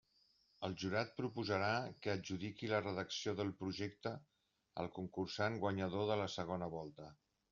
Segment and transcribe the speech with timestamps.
[0.67, 1.67] El Jurat proposarà
[2.05, 4.15] que adjudiqui la redacció del Projecte
[4.85, 7.13] al concursant guanyador de la segona volta.